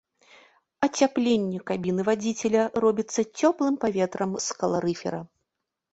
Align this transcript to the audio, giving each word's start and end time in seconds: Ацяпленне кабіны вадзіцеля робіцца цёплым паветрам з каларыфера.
Ацяпленне 0.87 1.59
кабіны 1.69 2.01
вадзіцеля 2.09 2.61
робіцца 2.85 3.21
цёплым 3.39 3.75
паветрам 3.85 4.31
з 4.47 4.61
каларыфера. 4.63 5.21